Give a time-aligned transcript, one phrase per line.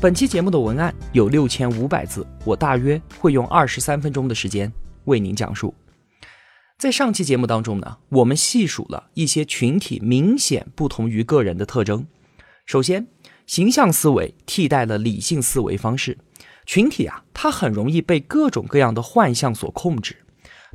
[0.00, 4.72] 本期节目的文案有六千五百字，我大约会用二十三分钟的时间
[5.04, 5.74] 为您讲述。
[6.78, 12.06] 在上期节目当中呢，我们细数了一些群体明显不同于个人的特征。
[12.64, 13.08] 首先，
[13.46, 16.16] 形象思维替代了理性思维方式。
[16.64, 20.16] 群体啊，它很容易被各种各样的幻象所控制。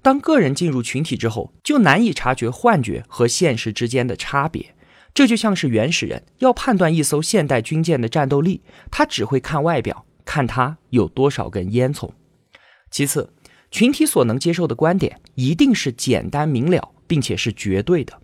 [0.03, 4.74] 当个人进入群体之后，就难以察觉幻觉和现实之间的差别。
[5.15, 8.61] 这就像是原始人要判断一艘现代军舰的战斗力，
[8.91, 12.11] 他只会看外表，看它有多少根烟囱。
[12.91, 13.31] 其次，
[13.71, 18.21] 群体所能接受的观点一定是简单明了，并且是绝对的。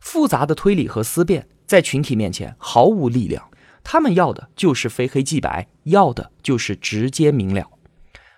[0.00, 3.50] 复杂的推理和思辨在群体面前毫无力量，
[3.82, 7.70] 他们要的就是非黑即白，要的就是直接明了。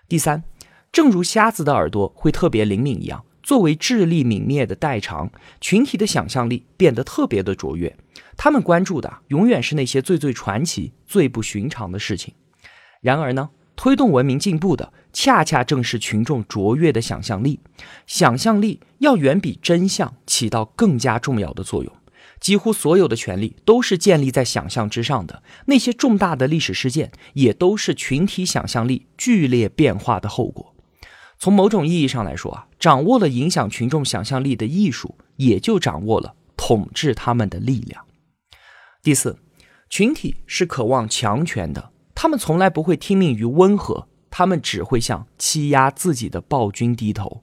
[0.09, 0.45] 第三，
[0.93, 3.25] 正如瞎子的耳朵会特别灵敏一样。
[3.47, 5.31] 作为智力泯灭的代偿，
[5.61, 7.97] 群体的想象力变得特别的卓越。
[8.37, 12.35] 他们关注的永远是那些最最传奇、最不寻常的事情。
[13.01, 17.61] 然而呢，推动文明进步的恰恰正是群众卓越的想象力。
[18.05, 21.93] 想象力要远比真相起到更加重要的作用。
[22.41, 25.45] 几乎所有的权利都是建立在想象之上的。
[25.67, 30.75] 那些重大的历史事件也都是群体想象力剧烈变化的后果。
[31.39, 38.05] 从某种意义上来说啊，掌握了影响群众想象力的艺术，也就掌握了统治他们的力量。
[39.03, 39.39] 第四，
[39.89, 47.43] 群体是渴望强权的，他们从来不会听命于温和，他们只会向欺压自己的暴君低头。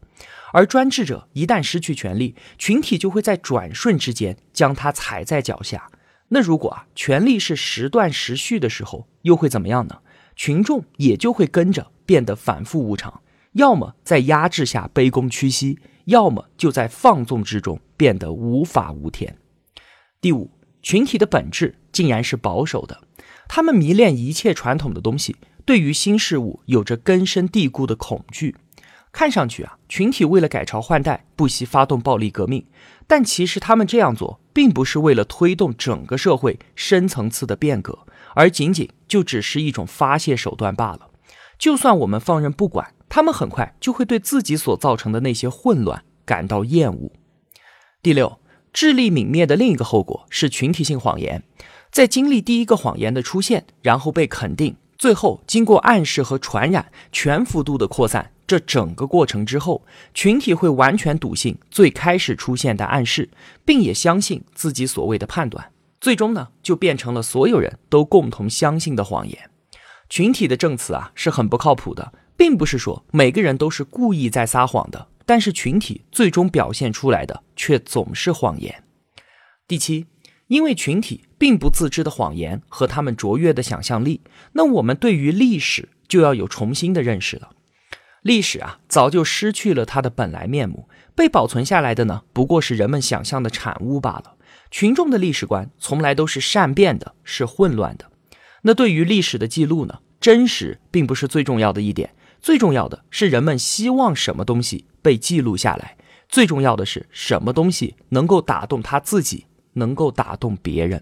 [0.52, 5.90] 而专制者一旦失去权力，群体就会在转瞬之间将他踩在脚下。
[6.29, 10.00] 那如果啊，权力是时断时续的时候，又会怎么样呢？
[10.35, 13.22] 群众也就会跟着变得反复无常。
[13.53, 19.38] 要么在压制下卑躬屈膝，要么就在放纵之中变得无法无天。
[20.19, 23.02] 第五，群体的本质竟然是保守的，
[23.47, 28.56] 他们迷恋一切传统的东西，对于新事物有着根深蒂固的恐惧。
[29.12, 32.66] 看上去啊，群体为了改朝换代不惜发动暴力革命，
[33.06, 41.12] 但其实他们这样做并不是为了推动整个社会深层次的变革，而仅仅就只是一种发泄手段罢了。
[41.59, 42.92] 就算我们放任不管。
[43.16, 47.12] 他们很快就会对自己所造成的那些混乱感到厌恶。
[48.01, 48.40] 第六，
[48.74, 51.44] 智力泯灭的另一个后果是群体性谎言。
[51.91, 59.85] 在经历第一个谎言的出现，然后被肯定，最后经过暗示和传染，全幅度的扩散，这整个过程之后，
[60.16, 63.29] 群体会完全笃信最开始出现的暗示，
[63.63, 65.72] 并也相信自己所谓的判断，
[66.02, 69.52] 最终呢，就变成了所有人都共同相信的谎言。
[70.09, 72.12] 群体的证词啊，是很不靠谱的。
[72.43, 78.83] 并不是说每个人都是故意在撒谎的，但是群体最终表现出来的却总是谎言。
[79.65, 80.07] 第七，
[80.47, 84.19] 因为群体并不自知的谎言和他们卓越的想象力，
[84.51, 87.51] 那我们对于历史就要有重新的认识了。
[88.23, 94.35] 历史啊，早就失去了它的本来面目，被保存下来的呢，不过是人们想象的产物罢了。
[94.69, 98.11] 群众的历史观从来都是善变的，是混乱的。
[98.63, 102.13] 那对于历史的记录呢，真实并不是最重要的一点。
[102.43, 105.95] 最重要的是，人们希望什么东西被记录下来；
[106.27, 111.01] 最重要的是什么东西能够打动他自己，能够打动别人。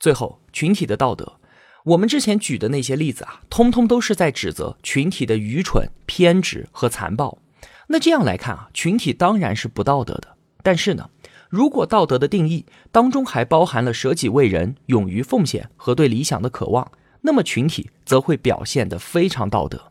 [0.00, 1.38] 最后，群体的道德，
[1.84, 7.38] 我们之前举的那些例子啊，通通都是在指责群体的愚蠢、偏执和残暴。
[7.86, 10.36] 那这样来看啊，群体当然是不道德的。
[10.64, 11.08] 但是呢，
[11.48, 16.90] 如果道德的定义当中还包含了舍己为人、勇于奉献和对理想的渴望，
[17.20, 19.87] 那么群体则会表现得非常道德。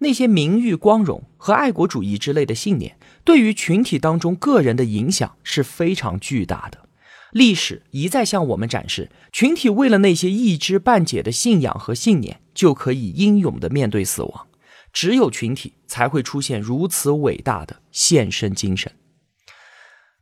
[0.00, 6.88] 那些名誉、光荣和爱国主义之类的信念，对于群体当中个人的影响是非常巨大的。
[7.32, 14.46] 历史一再向我们展示，群体为了那些一知半解的信仰和信念，就可以英勇地面对死亡。
[14.92, 18.90] 只有群体才会出现如此伟大的献身精神。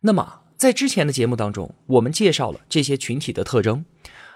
[0.02, 3.84] 那么，在之前的节目当中，我们介绍了这些群体的特征。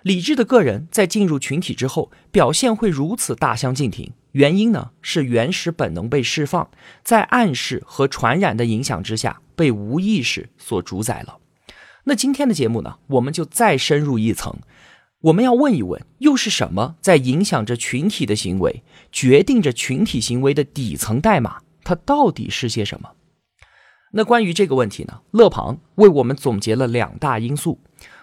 [0.03, 4.13] 理智的个人在进入群体之后，表现会如此大相径庭。
[4.33, 6.71] 原因呢是原始本能被释放，
[7.05, 11.39] 在暗示和传染的影响之下，被无意识所主宰了。
[12.05, 14.57] 那今天的节目呢，我们就再深入一层，
[15.21, 18.83] 我们要问一问，又是什么在影响着群体的行为，
[19.13, 21.61] 决定着群体行为的底层代码？
[21.85, 23.11] 它到底是些什么？
[24.15, 25.21] 那关于这个问题呢？
[25.31, 27.79] 勒庞为我们总结了两大因素，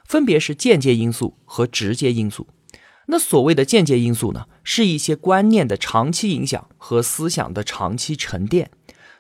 [0.10, 2.48] 分别是间接因素和直接因素。
[3.06, 8.72] 那所谓的间接因素呢，是一些观念的长期影响和思想的长期沉淀。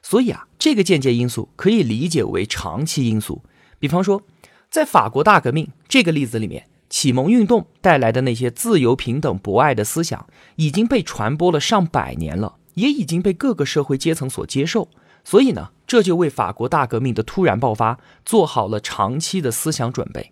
[0.01, 3.44] 所以啊，这个间接因素可以理解为长期因素。
[3.77, 4.24] 比方说，
[4.71, 6.65] 在法国大革命这个例子里面。
[6.91, 14.89] 启蒙运动带来的那些自由、平等、博爱的思想，已经被传播了上百年了，也已经被各个社会阶层所接受。
[15.24, 20.31] 所以呢，这就为法国大革命的突然爆发做好了长期的思想准备。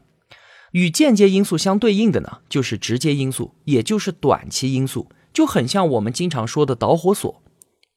[0.71, 7.41] 与间接因素相对应的呢，就是直接因素，也就是短期因素，就很像我们经常说的导火索。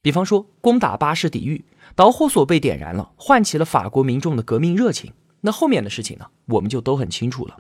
[0.02, 1.64] 比方说，攻打巴士底狱，
[1.94, 5.12] 导火索被点燃了，唤起了法国民众的革命热情。
[5.42, 7.58] 那后面的事情呢，我们就都很清楚了。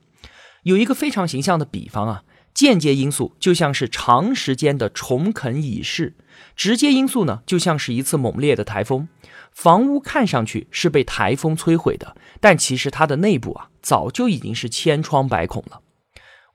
[0.62, 6.14] 有一个非常形象的比方啊，间接因素就像是长时间的重啃蚁噬，
[6.56, 9.08] 直接因素呢就像是一次猛烈的台风。
[9.52, 15.80] 房屋看上去是被台风摧毁的，但其实它的内部啊早就已经是千疮百孔了。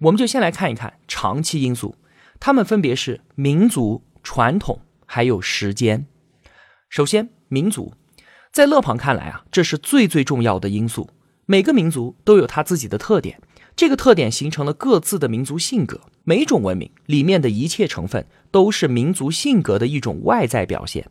[0.01, 1.95] 我们就先来看一看长期因素，
[2.39, 6.05] 它们分别是民族、传统还有时间。
[6.89, 7.93] 首先，民族，
[8.51, 11.09] 在勒庞看来啊，这是最最重要的因素。
[11.45, 13.41] 每个民族都有它自己的特点。
[13.75, 16.01] 这个特点形成了各自的民族性格。
[16.23, 21.09] 每种文明里面的一切成分都是民族性格的一种外在表现。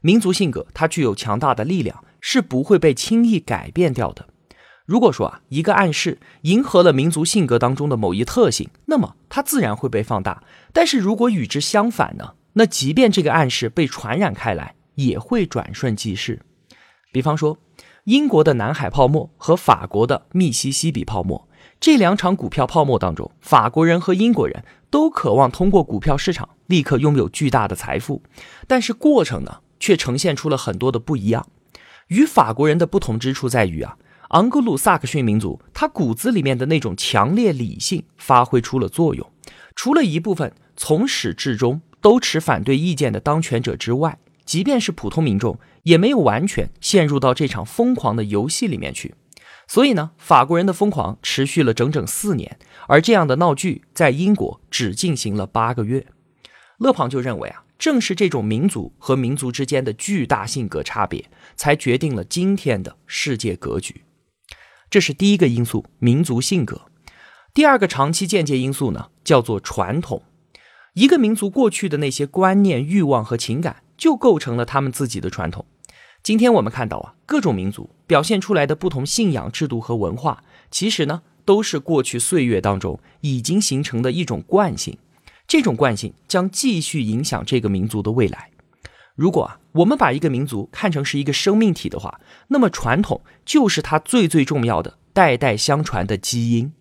[0.00, 4.26] 民族性格它具有强大的力量，是不会被轻易改变掉的。
[4.86, 10.42] 如果说啊，一个暗示迎合了民族性格当中的某一特性，那么它自然会被放大。
[10.72, 12.34] 但是如果与之相反呢？
[12.54, 16.40] 那即便这个暗示被传染开来，也会转瞬即逝。
[17.12, 17.58] 比方说，
[18.04, 21.48] 英国的南海泡沫和法国的密西西比泡沫。
[21.78, 28.22] 这两场股票泡沫当中，法国人和英国人都渴望通过股票市场立刻拥有巨大的财富，
[28.66, 31.46] 但是过程呢，却呈现出了很多的不一样。
[32.08, 33.96] 与法国人的不同之处在于啊，
[34.30, 39.30] 昂格鲁萨克逊民族他骨子里面的那种强烈理性发挥出了作用。
[39.74, 49.14] 除了一部分从始至终都持反对意见的当权者之外，即便是普通民众，也没有完全陷入到这场疯狂的游戏里面去。
[49.66, 56.06] 所以呢，法国人的疯狂持续了整整四年，而这样的闹剧在英国只进行了八个月。
[56.78, 64.02] 勒庞就认为啊，正是这种民族和民族之间的巨大性格差别，才决定了今天的世界格局。
[64.88, 66.82] 这是第一个因素，民族性格。
[67.52, 70.22] 第二个长期间接因素呢，叫做传统。
[70.94, 75.66] 一个民族过去的那些观念、欲望和情感，就构成了他们自己的传统。
[76.26, 80.42] 今天我们看到啊，各种民族表现出来的不同信仰制度和文化，
[80.72, 84.98] 其实呢，都是过去岁月当中已经形成的一种惯性。
[85.46, 88.50] 这种惯性将继续影响这个民族的未来。
[89.14, 96.72] 如果啊，我们把一个民族看成是一个生命体的话，那么传统就是它最最重要的代代相传的基因。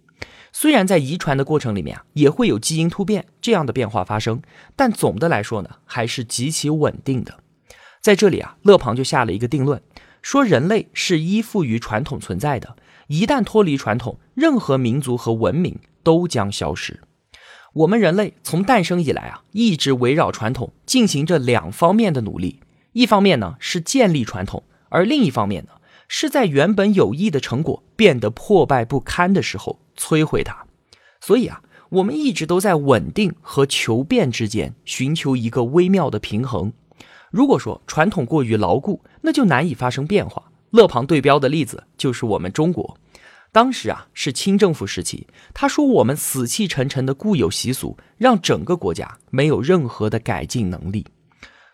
[0.51, 4.41] 虽然在遗传的过程里面啊，也会有基因突变这样的变化发生，
[4.75, 7.41] 但总的来说呢，还是极其稳定的。
[8.05, 9.81] 在这里啊，勒庞就下了一个定论，
[10.21, 12.75] 说人类是依附于传统存在的，
[13.07, 16.99] 一旦脱离传统，任何民族和文明都将消失。
[17.73, 22.59] 我们人类从诞生以来啊，一直围绕传统进行着两方面的努力，
[22.91, 25.71] 一方面呢是建立传统，而另一方面呢
[26.07, 30.67] 是在原本有益的成果变得破败不堪的时候摧毁它。
[31.19, 36.71] 所以啊，我们一直都在稳定和求变之间寻求一个微妙的平衡。
[37.35, 40.41] 如果说传统过于牢固，那就难以发生变化。
[40.69, 42.97] 勒庞对标的例子就是我们中国，
[43.51, 51.05] 当时啊是清政府时期，他说我们死气沉沉的固有习俗，让整个国家没有任何的改进能力。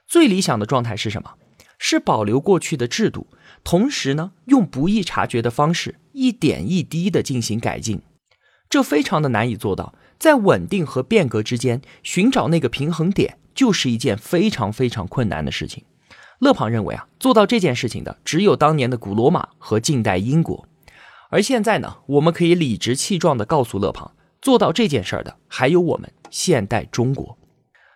[0.08, 1.34] 最理想的状态是什么？
[1.78, 3.28] 是保留过去的制度，
[3.64, 8.02] 同时呢用不易察觉的方式，一点一滴的进行改进。
[8.68, 13.38] 这非常的难以做到，在稳定和变革之间寻找那个平衡点。
[13.54, 15.84] 就是一件非常非常困难的事情。
[16.40, 20.68] 勒庞认为啊，做到这件事情的只有当年的古罗马和近代英国，
[21.30, 27.38] 而现在呢，我们可以理直气壮地告诉勒庞，做到这件事儿的还有我们现代中国。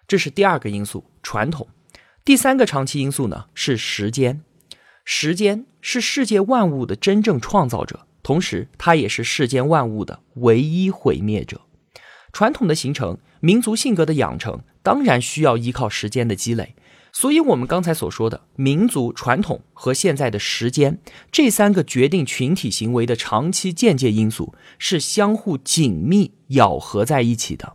[0.07, 1.67] 这是第二个因素，传统。
[2.23, 4.43] 第三个长期因素呢是时间，
[5.03, 11.61] 时间是世界万物的真正创造者，同时它也是世间万物的唯一毁灭者。
[12.31, 14.61] 传统的形成，民族性格的养成。
[14.85, 16.75] 当然需要依靠时间的积累，
[17.11, 20.99] 所以，我们刚才所说的民族传统和现在的时间
[21.31, 27.73] 这三个决定群体行为的长期间接因素是相互紧密咬合在一起的。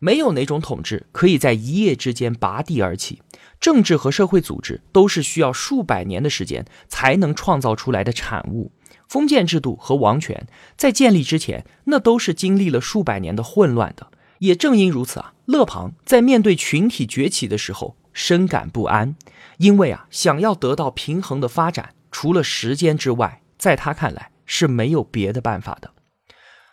[0.00, 3.22] 没有哪种统治可以在一夜之间拔地而起，
[3.60, 8.72] 政治和社会组织都是需要数百年的时间才能创造出来的产物。
[9.08, 14.08] 封建制度和王权在建立之前，那都是经历了数百年的混乱的。
[14.42, 17.96] 也正因如此啊，勒庞在面对群体崛起的时候。
[18.12, 19.16] 深感不安，
[19.56, 25.90] 因为啊，想要得到平衡的发展，除了时间之外，在他看来是没有别的办法的。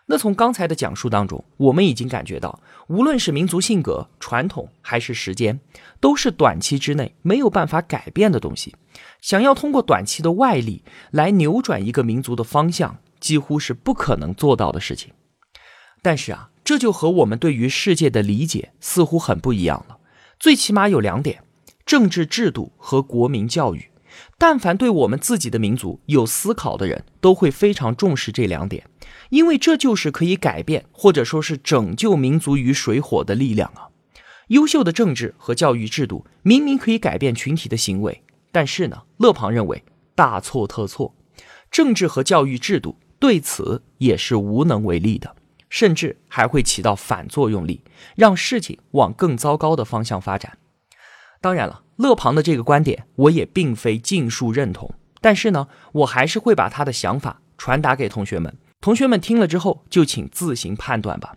[0.07, 2.59] 那从刚才的讲述当中，我们已经感觉到，
[2.89, 5.57] 无论是民族性格、传统还是时间，
[6.01, 8.75] 都是短期之内没有办法改变的东西。
[9.21, 15.13] 想要通过短期的外力来扭转一个民族的方向，几乎是不可能做到的事情。
[16.01, 19.97] 但是啊，这就和我们对于世界的理解似乎很不一样了。
[20.39, 21.41] 最起码有两点：
[21.83, 23.89] 政治制度和国民教育。
[24.38, 28.88] 但凡对我们自己的民族有思考的人，都会非常重视这两点，
[29.31, 33.89] 因为这就是可以改变或者说是拯救民族于水火的力量啊！
[34.49, 38.21] 优秀的政治和教育制度明明可以改变群体的行为，
[38.51, 39.83] 但是呢，勒庞认为
[40.13, 41.15] 大错特错，
[41.71, 45.35] 政治和教育制度对此也是无能为力的。
[45.69, 47.83] 甚至还会起到反作用力，
[48.15, 50.57] 让事情往更糟糕的方向发展。
[51.39, 58.57] 当然了，勒庞的这个观点我也并非尽数认同，但是呢，我还是会把他的想法传达给同学们。
[58.81, 61.35] 同学们听了之后，就请自行判断吧。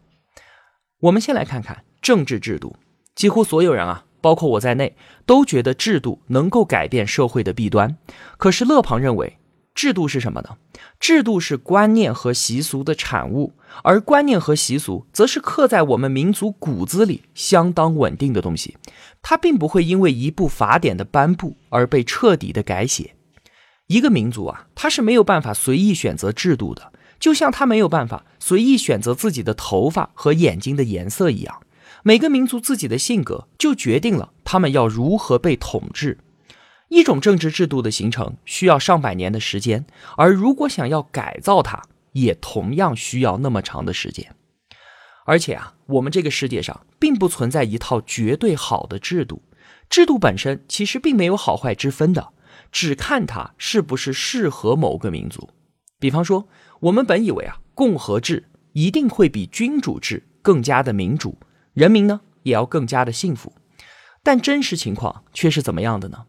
[1.00, 2.76] 我们先来看看政治制度。
[3.14, 4.96] 几乎所有人啊，包括我在内，
[5.26, 7.96] 都觉得制度能够改变社会的弊端。
[8.38, 9.38] 可是勒庞认为。
[9.74, 10.56] 制度是什么呢？
[11.00, 18.76] 制度是观念和习俗的产物，而观念和习俗则是刻在我们民族骨子里相当稳定的东西，
[19.22, 23.14] 它并不会因为一部法典的颁布而被彻底的改写。
[23.86, 31.60] 一个民族啊，它是没有办法随意选择制度的，就像它没有办法随意选择自己的头发和眼睛的颜色一样。
[32.02, 36.18] 每个民族自己的性格就决定了他们要如何被统治。
[36.92, 39.86] 一种政治制度的形成需要上百年的时间，
[40.18, 41.82] 而如果想要改造它，
[42.12, 44.36] 也同样需要那么长的时间。
[45.24, 49.40] 而且啊，我们这个世界上并不存在一套绝对好的制度，
[49.88, 52.28] 制度本身其实并没有好坏之分的，
[52.70, 55.48] 只看它是不是适合某个民族。
[55.98, 56.46] 比方说，
[56.80, 61.38] 我们本以为啊，共和制一定会比君主制更加的民主，
[61.72, 63.54] 人民呢也要更加的幸福，
[64.22, 66.26] 但真实情况却是怎么样的呢？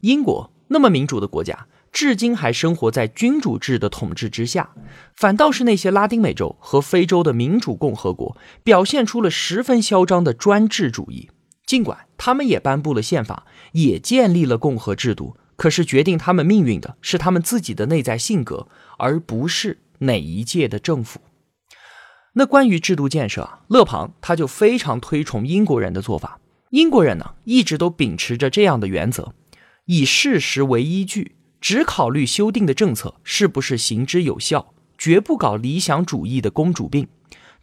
[0.00, 4.70] 英国那么民主的国家，至今还生活在君主制的统治之下，
[5.14, 11.28] 反倒是那些拉丁美洲和非洲的民主共和国，表现出了十分嚣张的专制主义。
[11.66, 21.20] 尽管他们也颁布了宪法，也建立了共和制度，可是决定他们命运的是他们自己的内在性格，而不是哪一届的政府。
[22.32, 26.40] 那关于制度建设啊，勒庞他就非常推崇英国人的做法。
[26.70, 29.34] 英国人呢，一直都秉持着这样的原则。
[29.90, 37.08] 以事实为依据，只考虑修订的政策是不是行之有效，绝不搞理想主义的公主病。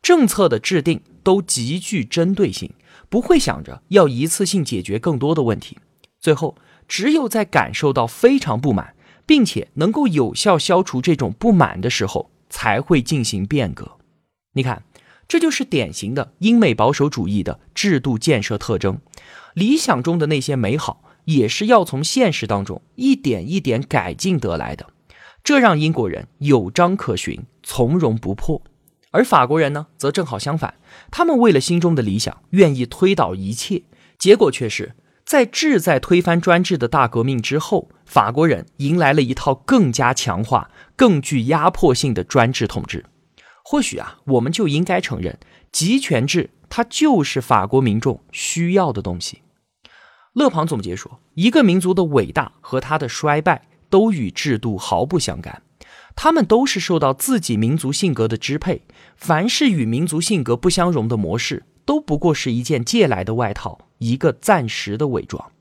[0.01, 2.69] 政策的制定都极具针对性，
[3.07, 5.77] 不会想着要一次性解决更多的问题。
[6.19, 8.93] 最后，只有在感受到非常不满，
[9.25, 13.99] 并且能够有效消除这种不满的时候，才会进行变革。
[14.51, 14.83] 你看，
[15.29, 18.99] 这就是典型的英美保守主义的制度建设特征。
[19.53, 21.05] 理想中的那些美好。
[21.27, 24.87] 也是要从现实当中一点一点改进得来的，
[25.43, 28.61] 这让英国人有章可循，从容不迫；
[29.11, 30.75] 而法国人呢，则正好相反，
[31.11, 33.83] 他们为了心中的理想，愿意推倒一切，
[34.17, 43.05] 结果却是在志在推翻专制的大革命之后，法国人迎来了一套更加强化、更具压迫性的专制统治。
[43.65, 45.37] 或许啊，我们就应该承认，
[45.73, 49.41] 集权制它就是法国民众需要的东西。
[50.37, 55.63] 勒庞总结说：“一个民族的伟大和他的衰败都与制度毫不相干，
[56.15, 58.83] 他们都是受到自己民族性格的支配。
[59.15, 65.51] 凡是与民族性格不相容的模式，都不过是一件借来的外套，一个暂时的伪装。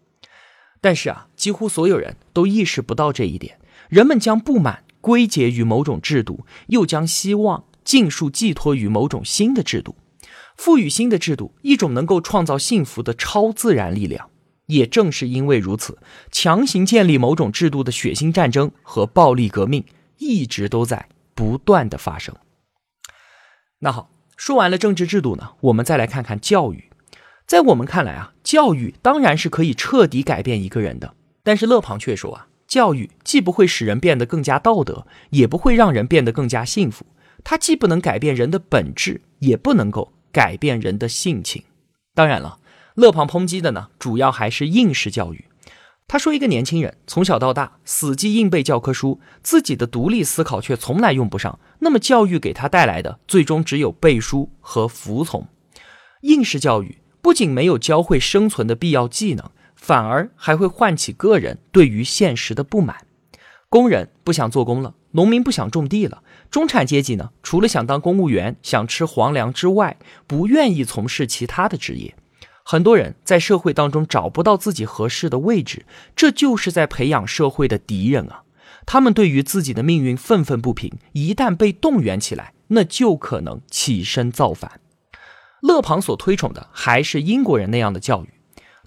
[0.82, 3.58] 但是啊，几乎所有人都意识不到这一点。
[3.88, 9.96] 人们将不满归结于某种制度，又将希望尽数寄托于某种新的制度，
[10.54, 14.28] 赋予新的制度一种能够创造幸福的超自然力量。”
[14.66, 15.98] 也正是因为如此，
[16.30, 19.84] 强行建立某种制度的血腥战争和暴力革命
[20.18, 22.34] 一直都在不断的发生。
[23.80, 26.90] 那好，说完了政治制度呢，我们再来看看教育。
[27.46, 37.06] 在我们看来啊，教育当然是可以彻底改变一个人的，但是勒庞却说啊，教育既不会使人变得更加道德，也不会让人变得更加幸福。
[37.44, 41.62] 它既不能改变人的本质，也不能够改变人的性情。
[42.14, 42.58] 当然了，
[42.96, 45.44] 勒庞抨击的呢，主要还是应试教育。
[46.08, 55.46] 他说，一个年轻人从小到大死记硬背教科书，自己的独立思考却从来用不上，那么教育给他带来的，最终只有背书和服从。
[56.22, 63.04] 应试教育不仅没有教会生存的必要技能，反而还会唤起个人对于现实的不满。
[63.68, 66.22] 工人不想做工了，农民不想种地了。
[66.50, 72.14] 中产阶级呢，除了想当公务员、想吃皇粮之外，不愿意从事其他的职业。
[72.68, 78.42] 很多人在社会当中找不到自己合适的位置，这就是在培养社会的敌人啊！
[78.84, 84.80] 他们对于自己的命运愤愤不平，一旦被动员起来，那就可能起身造反。
[85.60, 88.30] 勒庞所推崇的还是英国人那样的教育，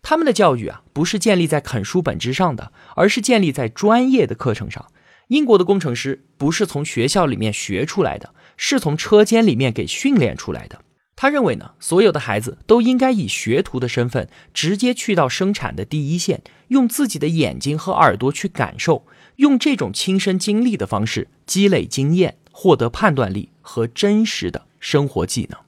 [0.02, 4.88] 他们的教育啊，不是建立在啃书本之上的，而是建立在专业的课程上。
[5.30, 10.82] 英国的工程师不是从学校里面学出来的，是从车间里面给训练出来的。
[11.22, 25.60] 他认为呢，所有的孩子都应该以学徒的身份直接去到生产的第一线，用自己的眼睛和耳朵去感受，用这种亲身经历的方式积累经验，获得判断力和真实的生活技能。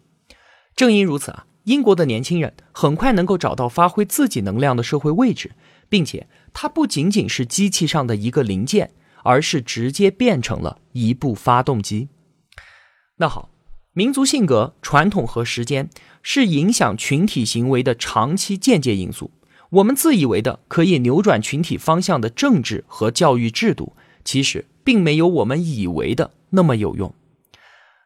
[0.74, 5.52] 正因如此啊，英国的年轻人很快能够找到发挥自己能量的社会位置，
[5.90, 8.92] 并且它不仅仅是机器上的一个零件。
[9.24, 12.08] 而是直接变成了一部发动机。
[13.18, 13.52] 那好，
[13.94, 15.90] 民族性格、传统和时间
[16.24, 19.32] 是影响群体行为的长期间接因素。
[19.70, 27.14] 我们自以为的可以扭转群体方向的政治和教育制度，其实并没有我们以为的那么有用。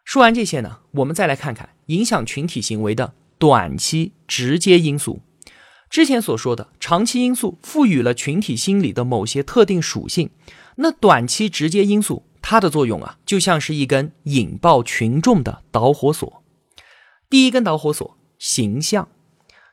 [0.03, 5.21] 说完这些呢，我们再来看看影响群体行为的短期直接因素。
[5.87, 10.31] 之前所说的长期因素赋予了群体心理的某些特定属性。
[10.77, 16.43] 那短期直接因素，它的作用啊，就像是一根引爆群众的导火索。
[17.27, 19.07] 第一根导火索，形象。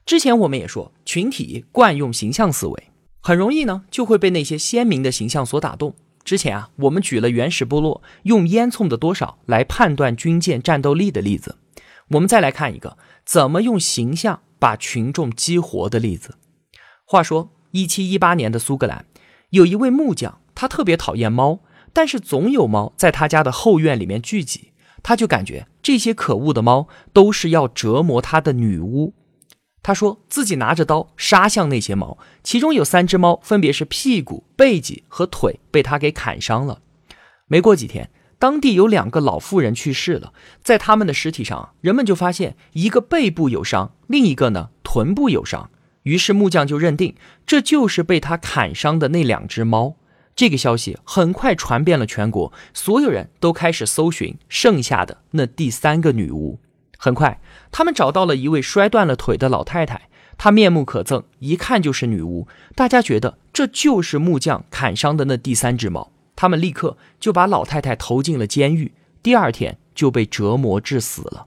[0.07, 2.89] 之前我们也说，群体惯用形象思维，
[3.21, 5.95] 很容易呢就会被那些鲜明的形象所打动。
[6.25, 11.59] 之前啊，我们举了原始部落用烟囱的多少来判断军舰战斗力的例子。
[12.13, 16.37] 我们再来看一个怎么用形象把群众激活的例子。
[17.05, 19.05] 话说，一七一八年的苏格兰，
[19.51, 20.39] 有一位木匠。
[20.55, 21.61] 他特别讨厌猫，
[21.93, 29.15] 但是总有猫在他家的后院里面聚集，他就感觉这些可恶的猫都是要折磨他的女巫。
[29.83, 36.81] 他说自己拿着刀杀向那些猫，其中有三只猫分别是屁股、背脊和腿被他给砍伤了。
[37.49, 45.69] 没过几天，当地有两个老妇人去世了，在他们的尸体上，人们就发现一个背部有伤，另一个呢臀部有伤。
[46.05, 49.97] 于是木匠就认定这就是被他砍伤的那两只猫。
[50.35, 56.59] 这个消息很快传遍了全国，所有人都开始搜寻剩下的那第三个女巫。
[56.97, 57.41] 很快，
[57.71, 62.47] 他们找到了一位摔断了腿的老太太，她面目可憎，一看就是女巫。
[62.75, 68.93] 大家觉得这就是木匠砍伤的那第三只猫，他们立刻就把老太太投进了监狱，
[69.23, 71.47] 第二天就被折磨致死了。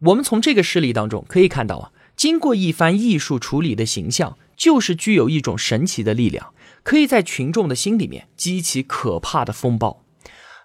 [0.00, 6.52] 我们从这个事例当中可以看到啊，经过一番艺术处理的形象，就是具有一种神奇的力量。
[6.82, 10.04] 可以在群众的心里面激起可怕的风暴。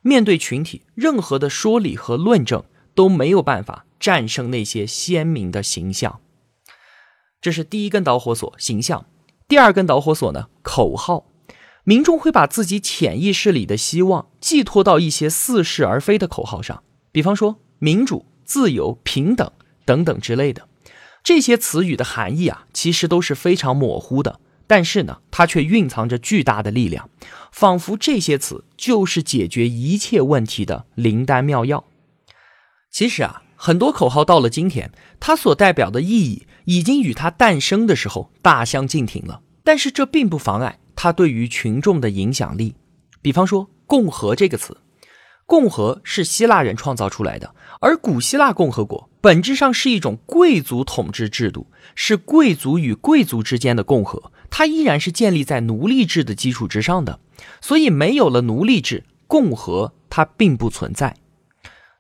[0.02, 6.20] 面对群体，任何的说理和论证都没有办法战胜那些鲜明的形象。
[7.42, 9.06] 这是第一根导火索，形象。
[9.48, 10.48] 第二根导火索呢？
[10.62, 11.26] 口号。
[11.86, 19.52] 民众会把自己潜意识里的希望寄托到一些似是而非的口号上，比方说民主、自由、平等
[19.84, 20.70] 等等之类的。
[21.22, 24.40] 这些词语的含义啊，其实都是非常模糊的。
[24.74, 27.08] 但是呢，它却蕴藏着巨大的力量，
[27.52, 31.86] 仿佛这些词就是解决一切问题的灵丹妙药。
[32.90, 39.42] 其实啊，很多口号到了今天，它所代表的意义已经与它诞生的时候大相径庭了。
[39.64, 42.74] 但是这并不妨碍它对于群众的影响力。
[43.22, 44.76] 比方说“共和”这个词
[45.46, 54.32] ，“共和”是希腊人创造出来的，而古希腊共和国本质上是一种贵族统治制度，是贵族与贵族之间的共和。
[54.56, 57.20] 它依然是建立在奴隶制的基础之上的，
[57.60, 61.16] 所以没有了奴隶制，共和它并不存在。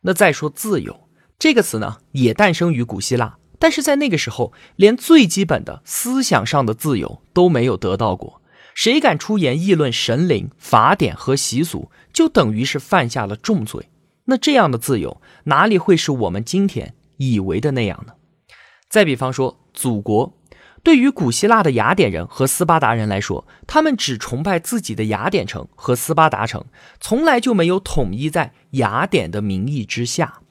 [0.01, 8.39] 那再说自由这个词呢，也诞生于古希腊，但是在那个时候，连最基本的思想上的自由都没有得到过。
[8.75, 13.89] 谁敢出言议论神灵、法典和习俗，就等于是犯下了重罪。
[14.25, 18.13] 那这样的自由，哪里会是我们今天以为的那样呢？
[18.87, 20.37] 再比方说，祖国。
[20.83, 26.65] 对于古希腊的雅典人和斯巴达人来说，他们只崇拜自己的雅典城和斯巴达城，
[26.99, 30.41] 从来就没有统一在雅典的名义之下。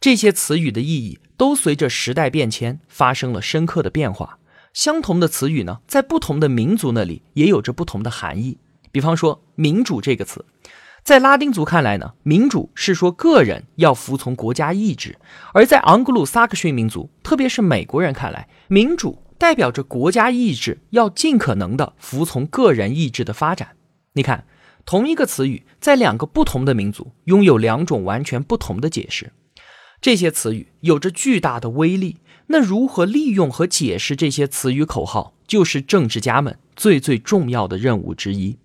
[0.00, 4.38] 这些词语的意义都随着时代变迁发生了深刻的变化。
[4.74, 8.58] 相同的词语呢，在不同的民族那里也有着不同的含义。
[8.90, 10.44] 比方说“民主”这个词，
[11.04, 15.12] 在拉丁族看来呢，民主是说个人要服从国家意志；
[15.54, 19.22] 而在昂格鲁萨克逊民族，特别是美国人看来，民主。
[19.42, 23.74] 代表着国家意志要尽可能的服从个人意志的发展。
[24.12, 24.46] 你看，
[24.86, 29.32] 同一个词语在两个不同的民族拥有两种完全不同的解释。
[30.00, 32.18] 这些词语有着巨大的威力。
[32.46, 38.56] 那如何利用和解释这些词语口号，就是政治家们最最重要的任务之一。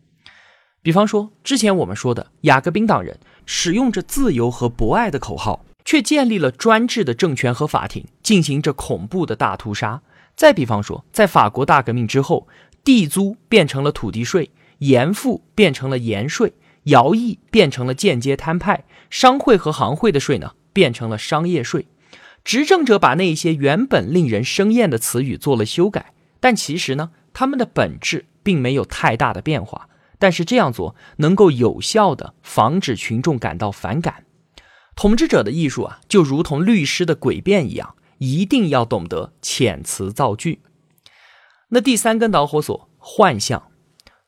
[0.83, 10.03] 比方说，之前我们说的雅各宾党人使用着自由和博爱的口号，却建立了专制的政权和法庭，进行着恐怖的大屠杀。
[10.37, 12.47] 再比方说，在法国大革命之后，
[12.83, 16.53] 地租变成了土地税，盐赋变成了盐税，
[16.85, 21.87] 徭役变成了间接摊派，商会和行会的税呢变成了商业税。
[22.43, 29.89] 执政者把那些原本令人生厌的词语做了修改，但其实呢，他们的本质并没有太大的变化。
[30.19, 34.23] 但是这样做能够有效的防止群众感到反感。
[34.95, 37.95] 统治者的艺术啊，就如同律师的诡辩一样。
[38.17, 40.61] 一定要懂得遣词造句。
[41.69, 43.71] 那第三根导火索，幻象。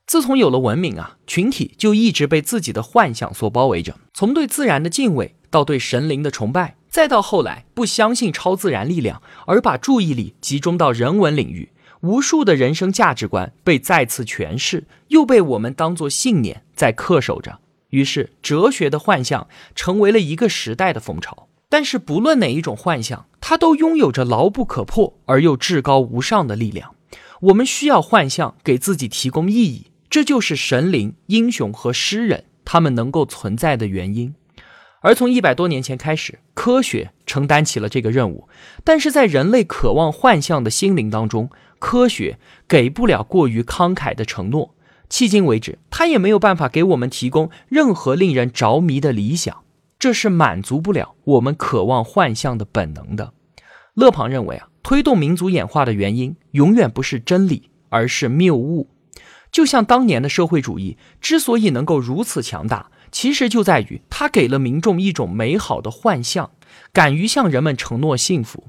[0.06, 3.96] 自从有了文明啊，群体就一直被自己的幻想所包围着。
[4.14, 11.72] 从对自然的敬畏，到对神灵的崇拜，再到后来不相信超自然力量，而把注意力集中到人文领域，
[12.02, 17.60] 无数的人生价值观被再次诠释，又被我们当作信念在恪守着。
[17.92, 21.49] 于是，哲学的幻象成为了一个时代的风潮。
[21.72, 26.96] 但是，不论哪一种幻象，它都拥有着牢不可破而又至高无上的力量。
[27.42, 34.34] 我们需要幻象给自己提供意义，这就是神灵、英雄和诗人他们能够存在的原因。
[35.02, 38.50] 而从一百多年前开始，科学承担起了这个任务。
[38.84, 44.74] 但是在人类渴望幻象的心灵当中，科学给不了过于慷慨的承诺。
[45.10, 49.64] 迄今为止，它也没有办法给我们提供任何令人着迷的理想。
[50.00, 53.34] 这是满足不了我们渴望幻象的本能的。
[53.94, 58.90] 勒庞认为啊，推动民族演化的原因永远不是真理，而是谬误。
[59.52, 66.52] 就像当年的社会主义之所以能够如此强大，其实就在于它给了民众一种美好的幻象，
[66.94, 68.68] 敢于向人们承诺幸福。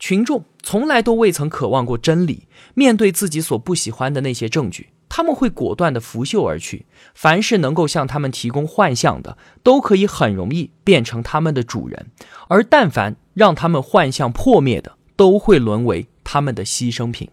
[0.00, 4.88] 群众从来都未曾渴望过真理，面对自己所不喜欢的那些证据。
[5.14, 6.86] 他们会果断地拂袖而去。
[7.14, 12.06] 凡是能够向他们提供幻象的，都可以很容易变成他们的主人；
[12.48, 17.28] 而但凡让他们幻象破灭的，都会沦为他们的牺牲品。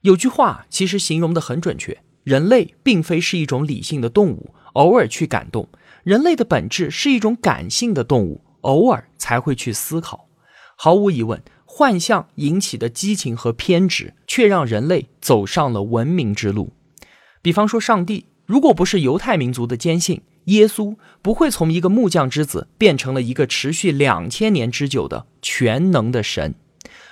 [0.00, 5.66] 有句话其实形容的很准确：人类并非是一种理性的动物，偶尔去感动；
[6.02, 10.26] 人类的本质是一种感性的动物，偶尔才会去思考。
[10.76, 11.42] 毫无疑问。
[11.68, 16.72] 幻象引起的激情和偏执，却让人类走上了文明之路。
[17.46, 26.56] 比方说，上帝如果不是犹太民族的坚信，耶稣不会从一个木匠之子变成了一个持续两千年之久的全能的神。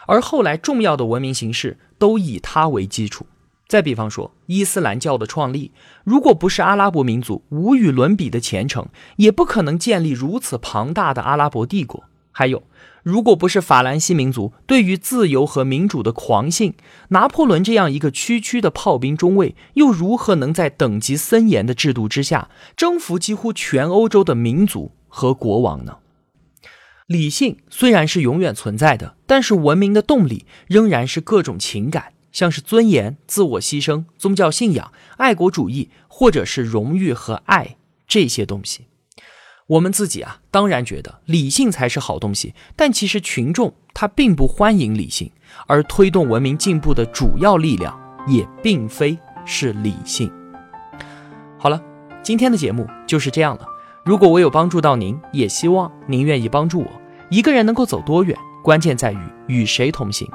[0.09, 3.25] 而后来重要的文明形式都以他为基础。
[3.68, 5.70] 再比方说，伊斯兰教的创立，
[6.03, 12.03] 如果不是阿拉伯民族无与伦比的虔诚，也不可能建立如此庞大的阿拉伯帝国。
[12.33, 12.64] 还有。
[13.05, 16.73] 如果不是法兰西民族对于自由和民主的狂信，
[17.09, 25.99] 拿破仑这样一个区区的炮兵中尉，又如何能在等级森严的制度之下征服几乎全欧洲的民族和国王呢？
[27.07, 37.77] 理性虽然是永远存在的，但是文明的动力仍然是各种情感，像是尊严、自我牺牲、宗教信仰、爱国主义，或者是荣誉和爱
[38.09, 38.87] 这些东西。
[39.66, 45.31] 我们自己啊，当然觉得理性才是好东西，但其实群众他并不欢迎理性，
[45.66, 50.31] 而推动文明进步的主要力量也并非是理性。
[51.59, 51.83] 好了，
[52.22, 53.66] 今天的节目就是这样了。
[54.05, 56.90] 如果我有帮助到您，也希望您愿意帮助我。
[57.31, 60.31] 一个人能够走多远，关键在于与谁同行。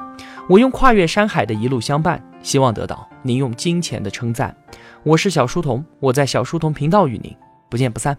[0.48, 4.56] 我用跨越山海的一路相伴，希望得到您用金钱的称赞。
[5.04, 7.32] 我是小书童，我在小书童频道与您
[7.68, 8.18] 不见不散。